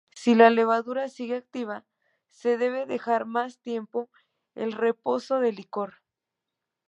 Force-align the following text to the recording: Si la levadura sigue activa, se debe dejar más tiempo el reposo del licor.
Si 0.15 0.33
la 0.33 0.49
levadura 0.49 1.09
sigue 1.09 1.35
activa, 1.35 1.85
se 2.31 2.57
debe 2.57 2.87
dejar 2.87 3.25
más 3.27 3.59
tiempo 3.59 4.09
el 4.55 4.71
reposo 4.71 5.39
del 5.39 5.57
licor. 5.57 5.97